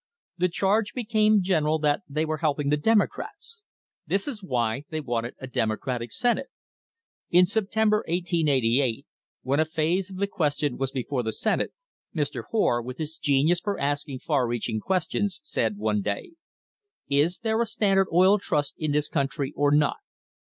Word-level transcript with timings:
The 0.39 0.49
charge 0.49 0.95
became 0.95 1.43
general 1.43 1.77
that 1.77 2.01
they 2.09 2.25
were 2.25 2.39
helping 2.39 2.69
the 2.69 2.75
Democrats. 2.77 3.63
This 4.07 4.27
is 4.27 4.41
why 4.41 4.83
they 4.89 4.99
wanted 4.99 5.35
a 5.39 5.45
Democratic 5.45 6.11
Senate. 6.11 6.47
In 7.29 7.45
September, 7.45 7.97
1888, 8.07 9.05
when 9.43 9.59
a 9.59 9.63
phase 9.65 10.09
of 10.09 10.17
the 10.17 10.25
question 10.25 10.75
was 10.77 10.89
before 10.89 11.21
the 11.21 11.31
Senate, 11.31 11.71
Mr. 12.15 12.45
Hoar, 12.49 12.81
with 12.81 12.97
his 12.97 13.19
genius 13.19 13.59
for 13.59 13.77
asking 13.79 14.21
far 14.21 14.47
reaching 14.47 14.79
questions, 14.79 15.39
said 15.43 15.77
one 15.77 16.01
day: 16.01 16.31
"Is 17.07 17.37
there 17.37 17.61
a 17.61 17.65
Standard 17.67 18.07
Oil 18.11 18.39
Trust 18.39 18.73
in 18.79 18.93
this 18.93 19.07
country 19.07 19.53
or 19.55 19.69
not? 19.71 19.97